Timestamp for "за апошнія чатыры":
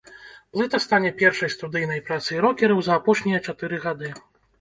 2.87-3.81